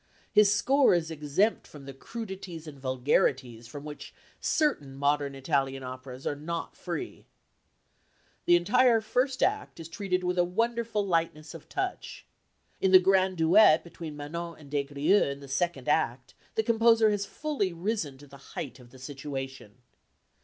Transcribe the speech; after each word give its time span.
His 0.31 0.51
score 0.51 0.95
is 0.95 1.11
exempt 1.11 1.67
from 1.67 1.85
the 1.85 1.93
crudities 1.93 2.65
and 2.65 2.79
vulgarities 2.79 3.67
from 3.67 3.85
which 3.85 4.15
certain 4.39 4.95
modern 4.95 5.35
Italian 5.35 5.83
operas 5.83 6.25
are 6.25 6.35
not 6.35 6.75
free. 6.75 7.27
The 8.45 8.55
entire 8.55 8.99
first 8.99 9.43
act 9.43 9.79
is 9.79 9.87
treated 9.87 10.23
with 10.23 10.39
a 10.39 10.43
wonderful 10.43 11.05
lightness 11.05 11.53
of 11.53 11.69
touch. 11.69 12.25
In 12.79 12.89
the 12.91 12.97
grand 12.97 13.37
duet 13.37 13.83
between 13.83 14.17
Manon 14.17 14.57
and 14.57 14.71
Des 14.71 14.85
Grieux 14.85 15.29
in 15.29 15.39
the 15.39 15.47
second 15.47 15.87
act, 15.87 16.33
the 16.55 16.63
composer 16.63 17.11
has 17.11 17.27
fully 17.27 17.71
risen 17.71 18.17
to 18.17 18.25
the 18.25 18.37
height 18.57 18.79
of 18.79 18.89
the 18.89 18.97
situation. 18.97 19.75